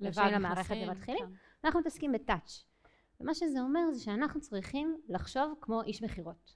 [0.00, 1.32] יושבים למערכת ומתחילים, כן.
[1.64, 2.64] אנחנו מתעסקים בטאץ'.
[3.20, 6.54] ומה שזה אומר זה שאנחנו צריכים לחשוב כמו איש מכירות.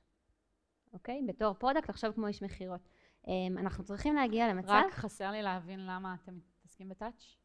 [0.93, 1.23] אוקיי?
[1.27, 2.81] בתור product לחשוב כמו איש מכירות.
[3.27, 7.37] אמ, אנחנו צריכים להגיע למצב, רק חסר לי להבין למה אתם מתעסקים ב touch.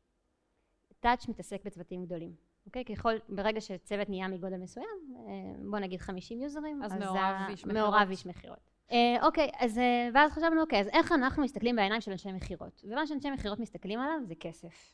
[1.00, 2.36] touch מתעסק בצוותים גדולים.
[2.66, 2.86] אוקיי?
[2.86, 8.10] ככל, ברגע שצוות נהיה מגודל מסוים, אה, בוא נגיד 50 יוזרים, אז זה מעורב מכירות.
[8.10, 8.72] איש מכירות.
[8.92, 12.82] אה, אוקיי, אז אה, ואז חשבנו, אוקיי, אז איך אנחנו מסתכלים בעיניים של אנשי מכירות?
[12.88, 14.94] ומה שאנשי מכירות מסתכלים עליו זה כסף.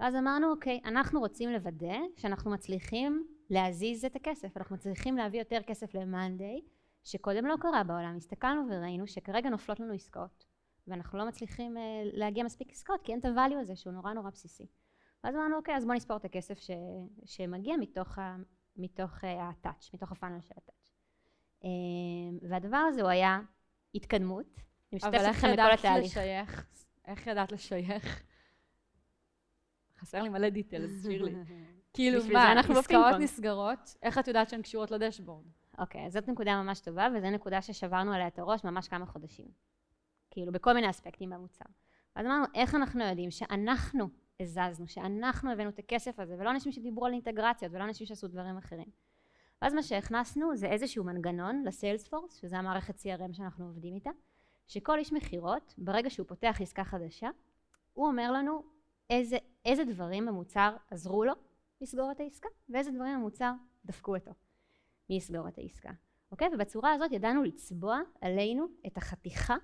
[0.00, 5.58] ואז אמרנו, אוקיי, אנחנו רוצים לוודא שאנחנו מצליחים להזיז את הכסף, אנחנו מצליחים להביא יותר
[5.66, 6.68] כסף ל-Monday,
[7.04, 8.16] שקודם לא קרה בעולם.
[8.16, 10.44] הסתכלנו וראינו שכרגע נופלות לנו עסקאות,
[10.86, 14.30] ואנחנו לא מצליחים אה, להגיע מספיק עסקאות, כי אין את ה-value הזה שהוא נורא נורא
[14.30, 14.66] בסיסי.
[15.24, 16.70] ואז אמרנו, אוקיי, אז בוא נספור את הכסף ש...
[17.24, 18.36] שמגיע מתוך, ה...
[18.76, 20.90] מתוך uh, ה-touch, מתוך הפאנל של ה-touch.
[21.62, 23.40] Uh, והדבר הזה הוא היה
[23.94, 24.46] התקדמות.
[24.56, 26.04] אני משתפת אבל איך ידעת התהליך.
[26.04, 26.66] לשייך?
[27.06, 28.22] איך ידעת לשייך?
[29.98, 31.34] חסר לי מלא דיטלס, שירלי.
[31.94, 33.20] כאילו, מה, אנחנו עסקאות.
[33.20, 35.44] נסגרות, איך את יודעת שהן קשורות לדשבורד?
[35.78, 39.46] אוקיי, אז זאת נקודה ממש טובה, וזו נקודה ששברנו עליה את הראש ממש כמה חודשים.
[40.30, 41.64] כאילו, בכל מיני אספקטים במוצר.
[42.16, 44.08] ואז אמרנו, איך אנחנו יודעים שאנחנו
[44.40, 48.56] הזזנו, שאנחנו הבאנו את הכסף הזה, ולא אנשים שדיברו על אינטגרציות, ולא אנשים שעשו דברים
[48.56, 48.86] אחרים.
[49.62, 54.10] ואז מה שהכנסנו זה איזשהו מנגנון לסיילספורס, שזה המערכת CRM שאנחנו עובדים איתה,
[54.66, 57.28] שכל איש מכירות, ברגע שהוא פותח עסקה חדשה,
[57.92, 58.62] הוא אומר לנו
[59.10, 61.32] איזה, איזה דברים במוצר עזרו לו
[61.80, 63.52] לסגור את העסקה, ואיזה דברים במוצר
[63.84, 64.30] דפקו אותו
[65.10, 65.90] מלסגור את העסקה.
[66.32, 66.48] אוקיי?
[66.54, 69.56] ובצורה הזאת ידענו לצבוע עלינו את החתיכה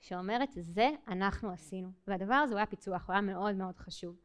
[0.00, 1.88] שאומרת זה אנחנו עשינו.
[2.06, 4.16] והדבר הזה הוא היה פיצוח, הוא היה מאוד מאוד חשוב.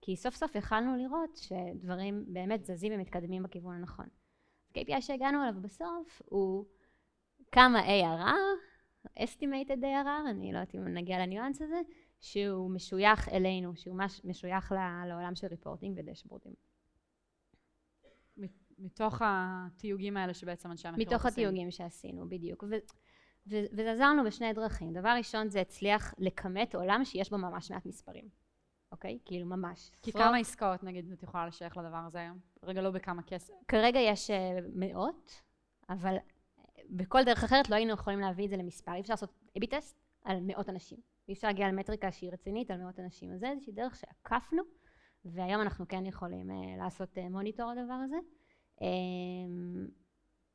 [0.00, 4.06] כי סוף סוף יכלנו לראות שדברים באמת זזים ומתקדמים בכיוון הנכון.
[4.74, 6.64] KPI שהגענו אליו בסוף הוא
[7.52, 11.80] כמה ARR estimated ARR, אני לא יודעת אם נגיע לניואנס הזה,
[12.20, 16.54] שהוא משוייך אלינו, שהוא מש, משוייך ל- לעולם של ריפורטינג ודשבורדים.
[18.80, 21.26] מתוך התיוגים האלה שבעצם אנשי המכירות מתוך.
[21.26, 22.62] התיוגים שעשינו, בדיוק.
[22.62, 22.74] ו-
[23.46, 24.92] ו- וזה עזר לנו בשני דרכים.
[24.92, 28.28] דבר ראשון, זה הצליח לכמת עולם שיש בו ממש מעט מספרים,
[28.92, 29.18] אוקיי?
[29.24, 29.90] כאילו ממש.
[30.02, 32.38] כי כמה עסקאות, נגיד, את יכולה לשייך לדבר הזה היום?
[32.62, 33.52] רגע, לא בכמה כסף.
[33.68, 35.42] כרגע יש אה, מאות,
[35.88, 38.92] אבל אה, בכל דרך אחרת לא היינו יכולים להביא את זה למספר.
[38.94, 40.98] אי אפשר לעשות A-B טסט על מאות אנשים.
[41.28, 43.32] אי אפשר להגיע למטריקה שהיא רצינית על מאות אנשים.
[43.32, 44.62] אז זה איזושהי דרך שעקפנו,
[45.24, 48.16] והיום אנחנו כן יכולים אה, לעשות אה, מוניטור לדבר הזה.
[48.82, 48.88] אה,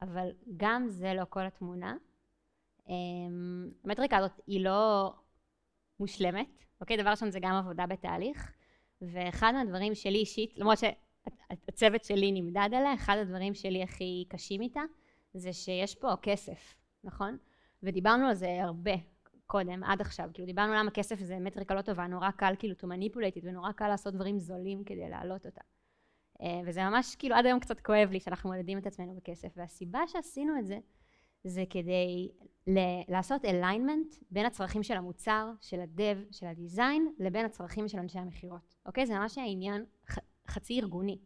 [0.02, 1.96] אבל גם זה לא כל התמונה.
[2.90, 2.94] אה,
[3.84, 5.14] המטריקה הזאת היא לא
[6.00, 6.98] מושלמת, אוקיי?
[6.98, 8.52] דבר ראשון זה גם עבודה בתהליך,
[9.02, 14.82] ואחד מהדברים שלי אישית, למרות שהצוות שלי נמדד עליה, אחד הדברים שלי הכי קשים איתה,
[15.34, 17.38] זה שיש פה כסף, נכון?
[17.84, 18.96] ודיברנו על זה הרבה
[19.48, 22.84] קודם, עד עכשיו, כאילו דיברנו למה כסף זה מטריקה לא טובה, נורא קל כאילו to
[22.84, 25.62] manipulate it, ונורא קל לעשות דברים זולים כדי להעלות אותה.
[26.42, 30.00] אה, וזה ממש כאילו עד היום קצת כואב לי שאנחנו מודדים את עצמנו בכסף, והסיבה
[30.08, 30.80] שעשינו את זה,
[31.44, 32.30] זה כדי
[32.68, 38.20] ל- לעשות alignment בין הצרכים של המוצר, של הדב, של הדיזיין, לבין הצרכים של אנשי
[38.20, 39.06] המכירות, אוקיי?
[39.06, 41.20] זה ממש העניין ח- חצי ארגוני.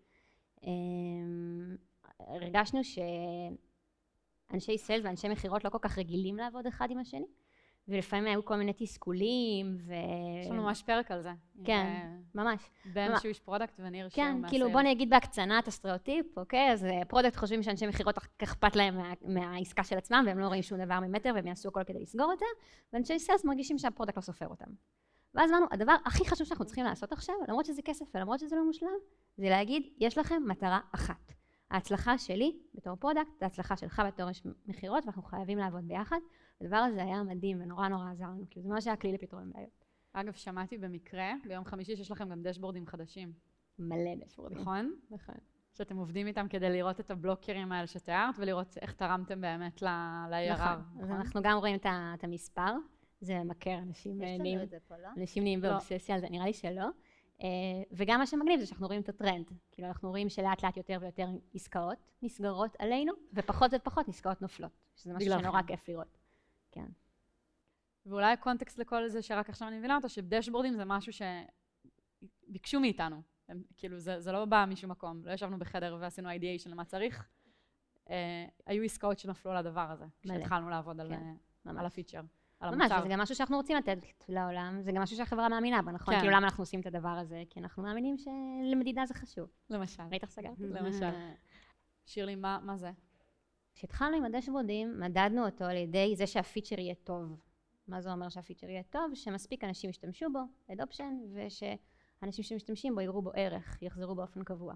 [0.63, 1.75] אמ,
[2.19, 7.25] הרגשנו שאנשי סל ואנשי מכירות לא כל כך רגילים לעבוד אחד עם השני,
[7.89, 9.93] ולפעמים היו כל מיני תסכולים, ו...
[10.41, 11.32] יש לנו ממש פרק על זה.
[11.65, 12.62] כן, ממש.
[12.86, 14.47] אה, בן מה- שהוא איש product וניר שהוא כן.
[14.47, 16.71] כאילו בוא נגיד בהקצנה את הסטריאוטיפ, אוקיי?
[16.71, 20.62] אז אה, product חושבים שאנשי מכירות אכפת להם מה, מהעסקה של עצמם, והם לא רואים
[20.62, 22.45] שום דבר ממטר, והם יעשו הכל כדי לסגור אותה,
[22.93, 24.71] ואנשי sales מרגישים שה product לא סופר אותם.
[25.36, 28.65] ואז אמרנו, הדבר הכי חשוב שאנחנו צריכים לעשות עכשיו, למרות שזה כסף ולמרות שזה לא
[28.65, 28.89] מושלם,
[29.38, 31.34] זה להגיד, יש לכם מטרה אחת.
[31.71, 34.30] ההצלחה שלי בתור product, זה ההצלחה שלך בתור
[34.67, 36.17] מכירות, ואנחנו חייבים לעבוד ביחד.
[36.62, 39.86] הדבר הזה היה מדהים ונורא נורא עזר לנו, כאילו זה ממש היה כלי לפתרון בעיות.
[40.13, 43.34] אגב, שמעתי במקרה, ביום חמישי שיש לכם גם דשבורדים חדשים,
[43.80, 44.58] מלא דשבורדים.
[44.58, 44.93] נכון?
[45.12, 45.36] נכון.
[45.74, 50.54] שאתם עובדים איתם כדי לראות את הבלוקרים האלה שתיארת, ולראות איך תרמתם באמת ל-ARR.
[50.54, 51.04] נכון.
[51.04, 52.74] אז אנחנו גם רואים את המספר,
[53.22, 55.08] זה ממכר, אנשים יש אה, לנו נהיים את זה פה, לא?
[55.17, 55.69] אנשים נהיים לא.
[55.69, 56.86] באובססיה על זה, נראה לי שלא.
[57.43, 57.48] אה,
[57.91, 59.45] וגם מה שמגניב זה שאנחנו רואים את הטרנד.
[59.72, 64.72] כאילו אנחנו רואים שלאט לאט יותר ויותר עסקאות נסגרות עלינו, ופחות ופחות עסקאות נופלות.
[64.95, 65.39] שזה משהו.
[65.39, 66.18] שנורא כיף לראות.
[66.71, 66.86] כן.
[68.05, 71.12] ואולי הקונטקסט לכל זה שרק עכשיו אני מבינה אותו, שדשבורדים זה משהו
[72.47, 73.21] שביקשו מאיתנו.
[73.49, 75.21] הם, כאילו, זה, זה לא בא משום מקום.
[75.25, 77.29] לא ישבנו בחדר ועשינו ideation למה צריך.
[78.10, 80.05] אה, היו עסקאות שנפלו על הדבר הזה.
[80.21, 81.32] כשהתחלנו לעבוד על, כן, אה,
[81.65, 81.86] על ממש.
[81.86, 82.21] הפיצ'ר,
[82.60, 82.99] על ממש, המוצר.
[82.99, 83.97] וזה גם משהו שאנחנו רוצים לתת
[84.29, 86.13] לעולם, זה גם משהו שהחברה מאמינה בו, נכון?
[86.13, 86.19] כן.
[86.19, 87.43] כאילו למה אנחנו עושים את הדבר הזה?
[87.49, 89.49] כי אנחנו מאמינים שלמדידה זה חשוב.
[89.69, 90.03] למשל.
[90.12, 90.63] ראית איך סגרתי?
[90.63, 91.12] למשל.
[92.05, 92.91] שירלי, מה, מה זה?
[93.79, 97.39] כשהתחלנו עם הדשבורדים, מדדנו אותו על ידי זה שהפיצ'ר יהיה טוב.
[97.87, 99.11] מה זה אומר שהפיצ'ר יהיה טוב?
[99.13, 100.39] שמספיק אנשים ישתמשו בו,
[100.73, 104.73] אדופשן, ושאנשים שמשתמשים בו יראו בו ערך, יחזרו באופן קבוע.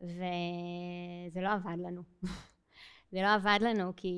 [0.00, 2.02] וזה לא עבד לנו.
[3.12, 4.12] זה לא עבד לנו כי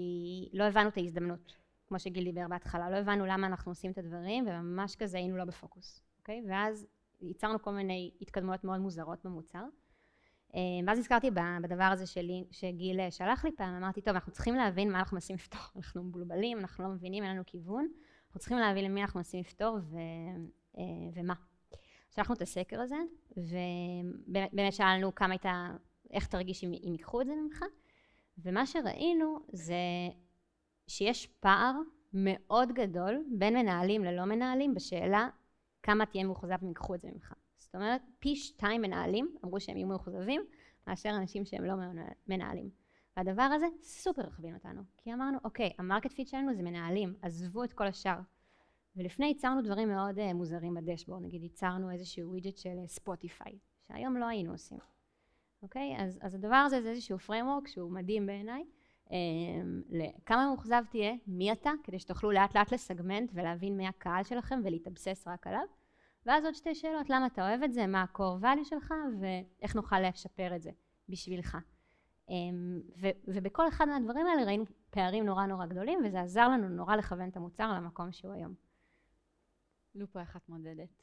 [0.52, 1.56] לא הבנו את ההזדמנות,
[1.88, 5.44] כמו שגיל דיבר בהתחלה, לא הבנו למה אנחנו עושים את הדברים, וממש כזה היינו לא
[5.44, 6.42] בפוקוס, אוקיי?
[6.48, 6.86] ואז
[7.20, 9.64] ייצרנו כל מיני התקדמויות מאוד מוזרות במוצר.
[10.56, 11.30] אה, ואז נזכרתי
[11.62, 15.14] בדבר הזה שלי, שגיל אה, שלח לי פעם, אמרתי, טוב, אנחנו צריכים להבין מה אנחנו
[15.14, 17.88] מנסים לפתור, אנחנו מבולבלים, אנחנו לא מבינים, אין לנו כיוון,
[18.26, 19.96] אנחנו צריכים להבין למי אנחנו מנסים לפתור ו,
[20.78, 20.82] אה,
[21.14, 21.34] ומה.
[22.10, 22.96] שלחנו את הסקר הזה,
[23.36, 25.70] ובאמת שאלנו כמה הייתה,
[26.10, 27.64] איך תרגיש אם, אם ייקחו את זה ממך,
[28.38, 29.74] ומה שראינו זה
[30.88, 31.72] שיש פער
[32.12, 35.28] מאוד גדול בין מנהלים ללא מנהלים בשאלה
[35.82, 37.32] כמה תהיה מאוכזב אם ייקחו את זה ממך.
[37.66, 40.42] זאת אומרת, פי שתיים מנהלים אמרו שהם יהיו מאוכזבים
[40.86, 41.74] מאשר אנשים שהם לא
[42.28, 42.70] מנהלים.
[43.16, 47.72] והדבר הזה סופר הכווין אותנו, כי אמרנו, אוקיי, ה-market fit שלנו זה מנהלים, עזבו את
[47.72, 48.18] כל השאר.
[48.96, 54.26] ולפני ייצרנו דברים מאוד uh, מוזרים בדשבורד, נגיד ייצרנו איזשהו ווידג'ט של ספוטיפיי, שהיום לא
[54.26, 54.78] היינו עושים.
[55.62, 55.96] אוקיי?
[55.98, 58.64] אז, אז הדבר הזה זה איזשהו framework שהוא מדהים בעיניי,
[59.08, 59.10] um,
[59.90, 65.24] לכמה מאוכזב תהיה, מי אתה, כדי שתוכלו לאט לאט לסגמנט ולהבין מי הקהל שלכם ולהתאבסס
[65.26, 65.66] רק עליו.
[66.26, 70.00] ואז עוד שתי שאלות, למה אתה אוהב את זה, מה ה-core value שלך ואיך נוכל
[70.00, 70.70] לשפר את זה
[71.08, 71.58] בשבילך.
[72.28, 72.30] Um,
[72.96, 77.28] ו- ובכל אחד מהדברים האלה ראינו פערים נורא נורא גדולים וזה עזר לנו נורא לכוון
[77.28, 78.54] את המוצר למקום שהוא היום.
[79.94, 81.02] לופה, איך את מודדת?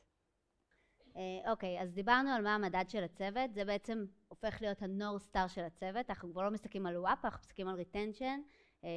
[1.16, 5.48] אה, אוקיי, אז דיברנו על מה המדד של הצוות, זה בעצם הופך להיות ה-north star
[5.48, 8.42] של הצוות, אנחנו כבר לא מסתכלים על WAP, אנחנו מסתכלים על retention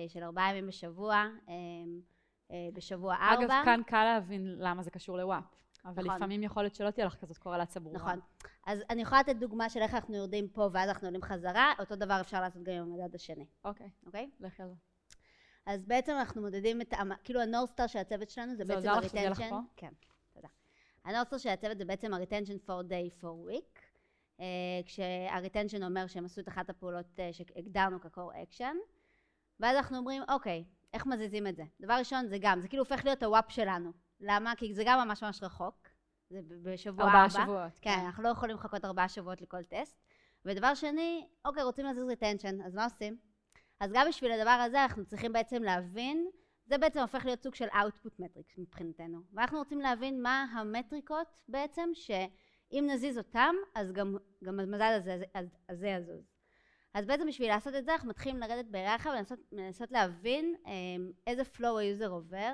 [0.08, 1.54] של ארבעה ימים בשבוע, אה, אה,
[2.72, 3.44] בשבוע ארבע.
[3.44, 5.44] אגב, כאן קל להבין למה זה קשור ל-WAP.
[5.84, 6.16] אבל נכון.
[6.16, 7.98] לפעמים יכול להיות שלא תהיה לך כזאת קורלציה ברורה.
[7.98, 8.20] נכון.
[8.66, 11.96] אז אני יכולה לתת דוגמה של איך אנחנו יורדים פה ואז אנחנו עולים חזרה, אותו
[11.96, 14.30] דבר אפשר לעשות גם עם המדד השני, אוקיי, אוקיי?
[14.40, 14.74] לכי על זה.
[15.66, 19.00] אז בעצם אנחנו מודדים את, כאילו ה-north star של הצוות שלנו זה זה בעצם עוזר
[19.00, 19.42] לך שזה לך.
[19.50, 19.60] פה?
[19.76, 19.92] כן,
[20.32, 20.48] תודה.
[21.04, 23.80] ה-north star של הצוות זה בעצם ה- retention four day four week,
[24.40, 24.44] אה,
[24.86, 28.76] כשה-retention אומר שהם עשו את אחת הפעולות אה, שהגדרנו כ-core action,
[29.60, 30.64] ואז אנחנו אומרים, אוקיי,
[30.96, 31.62] איך מזיזים את זה?
[31.80, 33.92] דבר ראשון זה גם, זה כאילו הופך להיות ה-WAP שלנו.
[34.20, 34.52] למה?
[34.56, 35.88] כי זה גם ממש ממש רחוק.
[36.30, 37.44] זה בשבוע ארבעה ארבע.
[37.44, 37.78] שבועות.
[37.80, 39.96] כן, אנחנו לא יכולים לחכות ארבעה שבועות לכל טסט.
[40.44, 43.16] ודבר שני, אוקיי, רוצים להזיז retention, אז מה עושים?
[43.80, 46.30] אז גם בשביל הדבר הזה אנחנו צריכים בעצם להבין,
[46.66, 49.18] זה בעצם הופך להיות סוג של output metrics מבחינתנו.
[49.32, 55.00] ואנחנו רוצים להבין מה המטריקות בעצם, שאם נזיז אותם, אז גם, גם המדד
[55.68, 56.35] הזה, יזוז.
[56.96, 60.72] אז בעצם בשביל לעשות את זה אנחנו מתחילים לרדת בהיררכיה ולנסות לנסות להבין אה,
[61.26, 62.52] איזה flow היוזר עובר,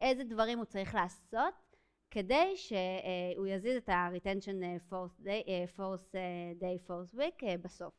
[0.00, 1.54] איזה דברים הוא צריך לעשות,
[2.10, 7.54] כדי שהוא יזיז את ה-retention אה, four day, אה, four אה, day four week אה,
[7.62, 7.94] בסוף.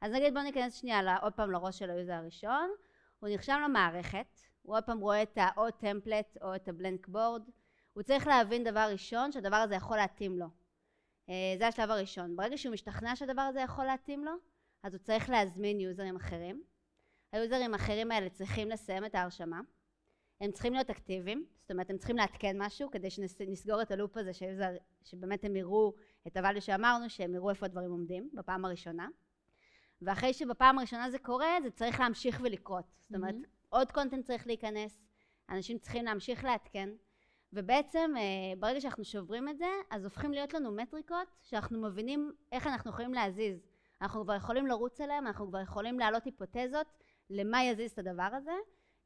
[0.00, 2.70] אז נגיד בואו ניכנס שנייה עוד פעם לראש של היוזר הראשון,
[3.18, 7.42] הוא נרשם למערכת, הוא עוד פעם רואה את ה-או template או את ה-blank board,
[7.92, 10.46] הוא צריך להבין דבר ראשון שהדבר הזה יכול להתאים לו.
[11.28, 12.36] אה, זה השלב הראשון.
[12.36, 14.32] ברגע שהוא משתכנע שהדבר הזה יכול להתאים לו,
[14.86, 16.62] אז הוא צריך להזמין יוזרים אחרים.
[17.32, 19.60] היוזרים האחרים האלה צריכים לסיים את ההרשמה.
[20.40, 24.32] הם צריכים להיות אקטיביים, זאת אומרת הם צריכים לעדכן משהו כדי שנסגור את ה-loop הזה
[24.32, 24.70] שהיוזר,
[25.04, 25.94] שבאמת הם יראו
[26.26, 29.08] את הvalue שאמרנו, שהם יראו איפה הדברים עומדים בפעם הראשונה.
[30.02, 32.84] ואחרי שבפעם הראשונה זה קורה, זה צריך להמשיך ולקרות.
[32.98, 33.44] זאת אומרת, מהמם.
[33.68, 35.02] עוד קונטנט צריך להיכנס,
[35.50, 36.88] אנשים צריכים להמשיך לעדכן,
[37.52, 42.66] ובעצם אה, ברגע שאנחנו שוברים את זה, אז הופכים להיות לנו מטריקות שאנחנו מבינים איך
[42.66, 43.75] אנחנו יכולים להזיז.
[44.00, 46.86] אנחנו כבר יכולים לרוץ עליהם, אנחנו כבר יכולים להעלות היפותזות
[47.30, 48.54] למה יזיז את הדבר הזה,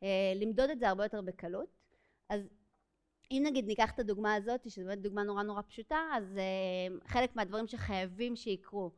[0.03, 1.69] אה, למדוד את זה הרבה יותר בקלות.
[2.29, 2.49] אז
[3.31, 7.37] אם נגיד ניקח את הדוגמה הזאת, שזו באמת דוגמה נורא נורא פשוטה, אז אה, חלק
[7.37, 8.91] מהדברים שחייבים שיקרו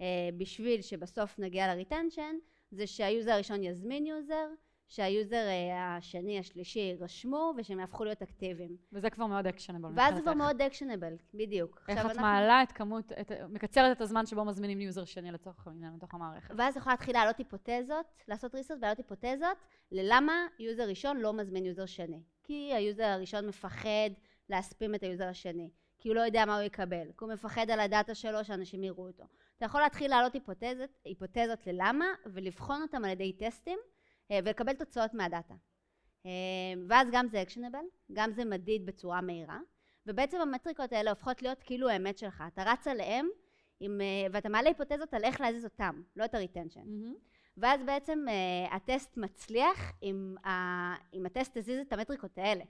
[0.00, 2.36] אה, בשביל שבסוף נגיע ל-retention,
[2.70, 4.46] זה שהיוזר הראשון יזמין יוזר,
[4.90, 8.76] שהיוזר אה, השני, השלישי יירשמו, ושהם יהפכו להיות אקטיביים.
[8.92, 9.88] וזה כבר מאוד actionable.
[9.94, 11.80] ואז זה כבר מאוד actionable, בדיוק.
[11.88, 15.66] איך את אנחנו- מעלה את כמות, את- מקצרת את הזמן שבו מזמינים יוזר שני לצורך
[15.66, 16.54] העניין לתוך המערכת.
[16.58, 19.56] ואז יכולה להתחיל להעלות היפותזות, לעשות research ולהעלות היפותזות
[19.92, 22.22] ללמה יוזר ראשון לא מזמין יוזר שני.
[22.44, 24.10] כי היוזר הראשון מפחד
[24.48, 27.80] להספים את היוזר השני, כי הוא לא יודע מה הוא יקבל, כי הוא מפחד על
[27.80, 29.24] הדאטה שלו שאנשים יראו אותו.
[29.56, 33.78] אתה יכול להתחיל להעלות היפותזות, היפותזות ללמה ולבחון אותם על ידי טסטים
[34.44, 35.54] ולקבל תוצאות מהדאטה.
[36.26, 36.30] אה,
[36.88, 39.58] ואז גם זה actionable, גם זה מדיד בצורה מהירה,
[40.06, 42.44] ובעצם המטריקות האלה הופכות להיות כאילו האמת שלך.
[42.54, 43.28] אתה רץ עליהם
[43.80, 46.80] עם, אה, ואתה מעלה היפותזות על איך להזיז אותם, לא את ה-retention.
[46.86, 47.14] מהמם.
[47.56, 48.24] ואז בעצם
[48.70, 50.50] הטסט מצליח אם, ה,
[51.14, 52.64] אם הטסט הזיז את המטריקות האלה.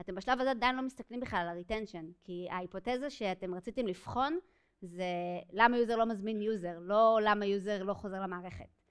[0.00, 4.38] אתם בשלב הזה עדיין לא מסתכלים בכלל על ה-retention, כי ההיפותזה שאתם רציתם לבחון
[4.82, 5.04] זה
[5.52, 8.83] למה יוזר לא מזמין יוזר, לא למה יוזר לא חוזר למערכת.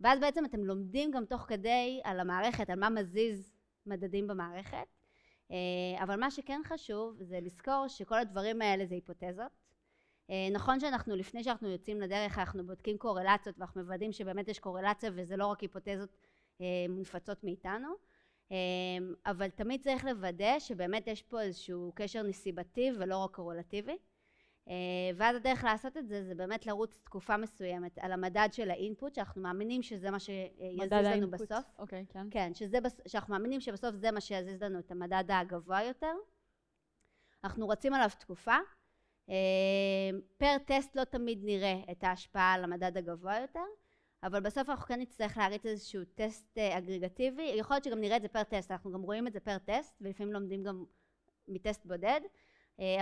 [0.00, 3.52] ואז בעצם אתם לומדים גם תוך כדי על המערכת, על מה מזיז
[3.86, 4.86] מדדים במערכת,
[5.50, 9.52] אה, אבל מה שכן חשוב זה לזכור שכל הדברים האלה זה היפותזות.
[10.30, 15.10] אה, נכון שאנחנו לפני שאנחנו יוצאים לדרך אנחנו בודקים קורלציות ואנחנו מוודאים שבאמת יש קורלציה
[15.14, 16.16] וזה לא רק היפותזות
[16.60, 17.88] אה, מונפצות מאיתנו.
[19.26, 23.96] אבל תמיד צריך לוודא שבאמת יש פה איזשהו קשר נסיבתי ולא רק קורלטיבי
[25.16, 29.42] ואז הדרך לעשות את זה זה באמת לרוץ תקופה מסוימת על המדד של האינפוט שאנחנו
[29.42, 31.40] מאמינים שזה מה שיזיז לנו האינפוט.
[31.40, 32.26] בסוף אוקיי, כן.
[32.30, 32.78] כן, שזה.
[33.06, 36.12] שאנחנו מאמינים שבסוף זה מה שיזיז לנו את המדד הגבוה יותר.
[37.44, 38.56] אנחנו רצים עליו תקופה.
[39.28, 43.64] אה, פר טסט לא תמיד נראה את ההשפעה על המדד הגבוה יותר,
[44.22, 47.42] אבל בסוף אנחנו כן נצטרך להריץ איזשהו טסט אה, אגרגטיבי.
[47.42, 49.94] יכול להיות שגם נראה את זה פר טסט, אנחנו גם רואים את זה פר טסט,
[50.00, 50.84] ולפעמים לומדים גם
[51.48, 52.28] מטסט בודד, אה,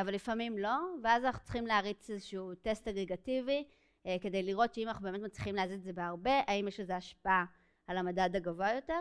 [0.00, 3.64] אבל לפעמים לא, ואז אנחנו צריכים להריץ איזשהו טסט אגרגטיבי,
[4.06, 7.44] אה, כדי לראות שאם אנחנו באמת מצליחים להזיז את זה בהרבה, האם יש לזה השפעה
[7.86, 9.00] על המדד הגבוה יותר.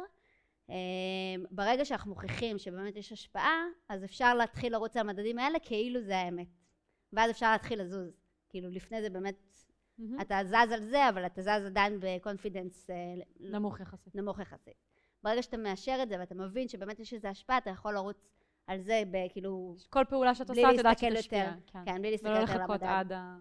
[0.69, 6.01] אמ, ברגע שאנחנו מוכיחים שבאמת יש השפעה, אז אפשר להתחיל לרוץ על המדדים האלה כאילו
[6.01, 6.47] זה האמת.
[7.13, 8.11] ואז אפשר להתחיל לזוז.
[8.49, 9.35] כאילו לפני זה באמת,
[9.97, 10.21] מהמם.
[10.21, 12.89] אתה זז על זה, אבל אתה זז עדיין בקונפידנס
[13.39, 14.15] נמוך יחסית.
[14.15, 14.73] נמוך יחסית.
[15.23, 18.27] ברגע שאתה מאשר את זה ואתה מבין שבאמת יש איזו השפעה, אתה יכול לרוץ
[18.67, 21.39] על זה בכאילו, כל פעולה שאת עושה, את יודעת שתשפיע.
[21.39, 21.51] יותר.
[21.67, 21.79] כן.
[21.85, 22.93] כן, בלי להסתכל ולא יותר על לחכות המדד.
[22.93, 23.37] עד ה...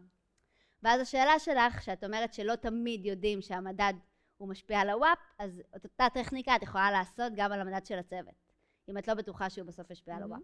[0.82, 3.94] ואז השאלה שלך, שאת אומרת שלא תמיד יודעים שהמדד
[4.36, 7.98] הוא משפיע על הוואפ, אז את אותה טכניקה את יכולה לעשות גם על המדד של
[7.98, 8.52] הצוות.
[8.88, 10.22] אם את לא בטוחה שהוא בסוף ישפיע על.
[10.22, 10.40] הוואפ.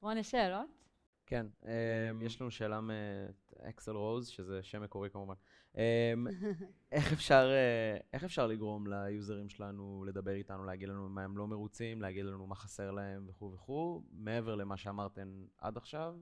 [0.00, 0.83] רון, יש שאלות?
[1.26, 5.34] כן, אמ, יש לנו שאלה מאקסל רוז, שזה שם מקורי כמובן.
[5.74, 5.80] אמ,
[6.92, 11.46] איך אפשר, אה, איך אפשר לגרום ליוזרים שלנו לדבר איתנו, להגיד לנו מה הם לא
[11.46, 16.14] מרוצים, להגיד לנו מה חסר להם וכו' וכו', מעבר למה שאמרתן עד עכשיו?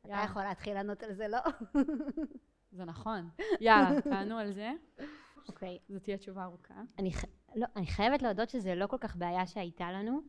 [0.00, 0.22] אתה.
[0.24, 1.38] יכול להתחיל לענות על זה, לא?
[2.76, 3.28] זה נכון.
[3.60, 4.70] יאללה, תענו על זה.
[5.48, 5.78] אוקיי.
[5.88, 6.74] זו תהיה תשובה ארוכה.
[6.98, 7.24] אני, ח-
[7.56, 10.20] לא, אני חייבת להודות שזה לא כל כך בעיה שהייתה לנו.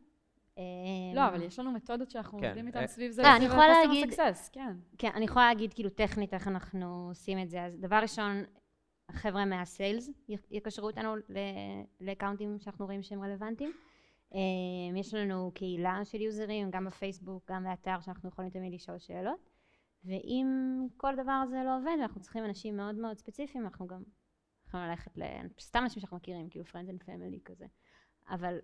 [0.60, 3.24] אמ, לא, אבל יש לנו מתודות שאנחנו כן, עובדים איתן אה, סביב זה.
[3.24, 4.04] אה, אני יכולה להגיד-
[4.52, 4.74] כן.
[4.98, 7.63] כן, אני יכולה להגיד כאילו טכנית איך אנחנו עושים את זה.
[7.65, 8.43] אז דבר ראשון,
[9.10, 10.10] החבר'ה מהסיילס
[10.52, 11.22] יקשרו אותנו ל-
[12.02, 13.72] לאקאונטים שאנחנו רואים שהם רלוונטיים.
[14.34, 14.39] אמ,
[14.95, 19.50] יש לנו קהילה של יוזרים, גם בפייסבוק, גם באתר, שאנחנו יכולים תמיד לשאול שאלות.
[20.06, 20.48] ואם
[20.98, 24.04] כל דבר הזה לא עובד, אנחנו צריכים אנשים מאוד מאוד ספציפיים, אנחנו גם
[24.67, 25.24] יכולים ללכת ל...
[25.60, 27.65] סתם אנשים שאנחנו מכירים, כאילו friends and family כזה.
[28.29, 28.57] אבל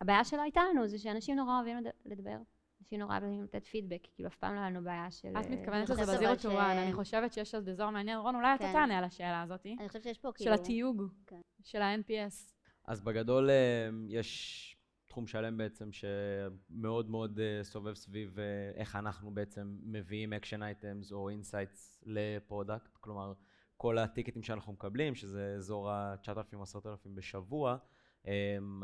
[0.00, 2.36] הבעיה שלא הייתה לנו זה שאנשים נורא אוהבים לד- לדבר.
[2.82, 5.28] אנשים נורא אוהבים לתת פידבק, כאילו אף פעם לא היה לנו בעיה של...
[5.28, 6.02] את אה, מתכוונת לזה
[6.38, 8.18] ש- וואן, אני חושבת שיש לזה אזור מעניין.
[8.18, 8.72] רון, אולי אתה כן.
[8.72, 10.54] תענה על השאלה הזאת, אני חושבת שיש פה של כאילו...
[10.54, 11.40] התיוג, כן.
[11.62, 12.52] של ה-NPS.
[12.84, 14.64] אז בגדול אה, יש
[15.06, 18.36] תחום שלם בעצם שמאוד מאוד אה, סובב סביב
[18.74, 23.32] איך אנחנו בעצם מביאים action items או insights ל-product, כלומר
[23.76, 27.76] כל הטיקטים שאנחנו מקבלים, שזה אזור ה-9,000-10,000 בשבוע,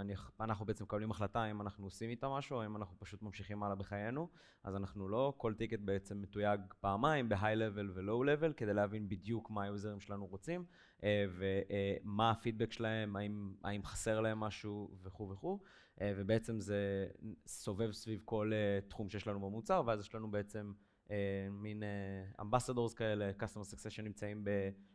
[0.01, 3.63] אני, אנחנו בעצם מקבלים החלטה אם אנחנו עושים איתה משהו או אם אנחנו פשוט ממשיכים
[3.63, 4.29] הלאה בחיינו,
[4.65, 9.51] אז אנחנו לא, כל טיקט בעצם מתויג פעמיים ב-high level ו-low level כדי להבין בדיוק
[9.51, 10.65] מה היוזרים שלנו רוצים.
[11.05, 15.59] אה, ומה הפידבק שלהם, האם, האם חסר להם משהו וכו' וכו',
[16.01, 17.07] אה, ובעצם זה
[17.47, 20.73] סובב סביב כל אה, תחום שיש לנו במוצר, ואז יש לנו בעצם
[21.51, 21.83] מין
[22.41, 24.45] ambassadors כאלה, customer success שנמצאים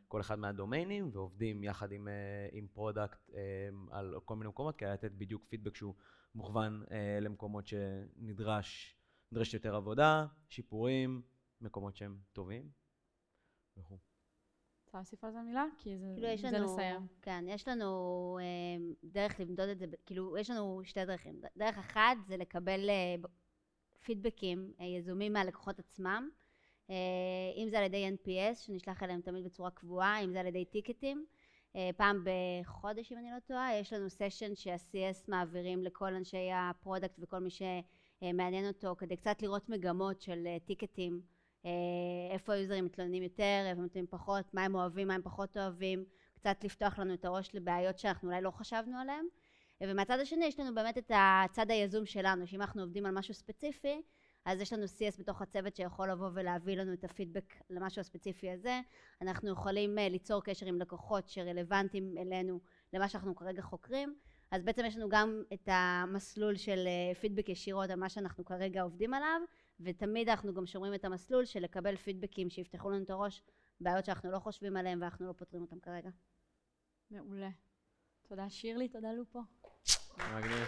[0.10, 4.90] בכל אחד מהדומיינים, ועובדים יחד עם, אה, עם product אה, על כל מיני מקומות, כדי
[4.90, 5.94] לתת בדיוק פידבק שהוא
[6.36, 8.96] מוכוון אה, למקומות שנדרש,
[9.32, 11.22] נדרשת יותר עבודה, שיפורים,
[11.62, 12.70] מקומות שהם טובים
[13.78, 13.98] וכו'.
[14.86, 15.66] רוצה להוסיף על זה מילה?
[15.78, 17.08] כי זה כאילו יש זה לנו, לסיים.
[17.22, 18.40] כן, יש לנו
[19.04, 21.42] דרך למדוד את זה, כאילו יש לנו שתי דרכים.
[21.58, 22.90] דרך אחת זה לקבל
[24.04, 26.30] פידבקים יזומים מהלקוחות עצמם,
[27.56, 31.26] אם זה על ידי NPS, שנשלח אליהם תמיד בצורה קבועה, אם זה על ידי טיקטים.
[31.76, 37.20] אה, פעם בחודש, אם אני לא טועה, יש לנו סשן שה-CS מעבירים לכל אנשי ה-product
[37.20, 41.22] וכל מי שמעניין אותו, כדי קצת לראות מגמות של אה, טיקטים.
[41.66, 41.72] אה,
[42.32, 46.64] איפה היוזרים מתלוננים יותר, איפה מתלוננים פחות, מה הם אוהבים, מה הם פחות אוהבים, קצת
[46.64, 49.26] לפתוח לנו את הראש לבעיות שאנחנו אולי לא חשבנו עליהן.
[49.82, 53.34] אה, ומהצד השני יש לנו באמת את הצד היזום שלנו, שאם אנחנו עובדים על משהו
[53.34, 54.02] ספציפי,
[54.50, 58.82] אז יש לנו CS בתוך הצוות שיכול לבוא ולהביא לנו את הפידבק למשהו הספציפי הזה.
[59.22, 62.60] אנחנו יכולים אה, ליצור קשר עם לקוחות שרלוונטיים אלינו
[62.94, 64.16] למה שאנחנו כרגע חוקרים.
[64.52, 68.82] אז בעצם יש לנו גם את המסלול של אה, פידבק ישירות על מה שאנחנו כרגע
[68.82, 69.42] עובדים עליו,
[69.80, 73.44] ותמיד אנחנו גם שומרים את המסלול של לקבל פידבקים שיפתחו לנו את הראש,
[73.82, 76.10] בעיות שאנחנו לא חושבים עליהן ואנחנו לא פותרים אותן כרגע.
[77.12, 77.50] מעולה.
[78.28, 79.40] תודה שירלי, תודה לופו.
[80.38, 80.68] מגניב.